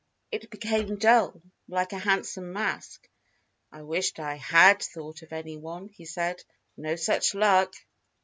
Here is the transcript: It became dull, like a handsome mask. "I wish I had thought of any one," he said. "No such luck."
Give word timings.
It 0.31 0.49
became 0.49 0.95
dull, 0.95 1.43
like 1.67 1.93
a 1.93 1.99
handsome 1.99 2.51
mask. 2.51 3.07
"I 3.71 3.83
wish 3.83 4.17
I 4.17 4.33
had 4.33 4.81
thought 4.81 5.21
of 5.21 5.31
any 5.31 5.57
one," 5.57 5.89
he 5.89 6.05
said. 6.05 6.43
"No 6.75 6.95
such 6.95 7.35
luck." 7.35 7.71